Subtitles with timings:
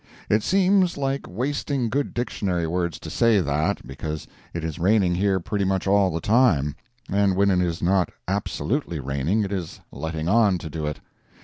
[0.29, 5.39] It seems like wasting good dictionary words to say that, because it is raining here
[5.39, 6.75] pretty much all the time,
[7.07, 10.99] and when it is not absolutely raining, it is letting on to do it.